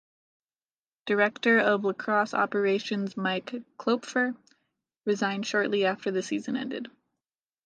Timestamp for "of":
1.59-1.83